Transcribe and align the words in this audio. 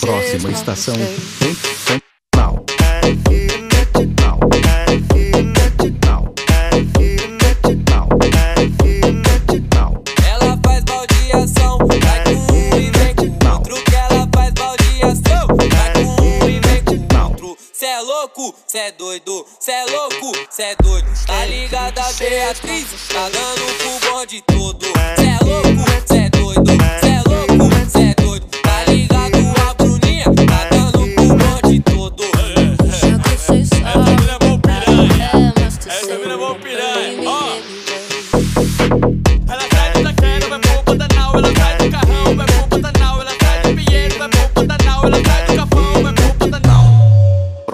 Próxima 0.00 0.50
estação. 0.50 0.94
Ela 10.26 10.58
faz 10.64 10.84
baldeação, 10.84 11.78
vem 11.78 12.90
outro. 17.14 17.56
Cê 17.72 17.86
é 17.86 18.00
louco, 18.00 18.54
cê 18.66 18.78
é 18.78 18.92
doido, 18.92 19.46
cê 19.60 19.70
é 19.70 19.84
louco, 19.84 20.32
cê 20.50 20.62
é 20.62 20.76
doido. 20.82 21.06
Tá 21.24 21.44
ligada, 21.46 22.02
Beatriz? 22.14 22.86
Tá 23.12 23.28
dando 23.28 24.00
pro 24.00 24.10
bonde 24.10 24.42
todo. 24.42 24.91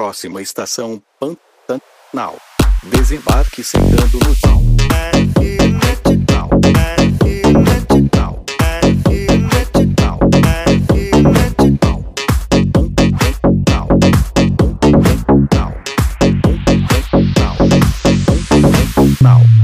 próxima 0.08 0.40
estação 0.40 1.02
Pantanal. 1.20 2.38
Desembarque 2.84 3.62
sentando 3.62 4.18
no 4.26 4.34
chão. 4.34 4.62
Now. 19.20 19.57